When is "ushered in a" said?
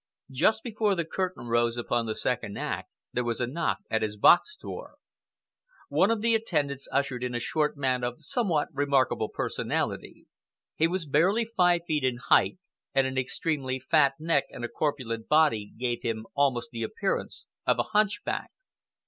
6.91-7.39